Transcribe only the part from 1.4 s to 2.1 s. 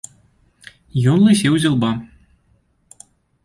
з ілба.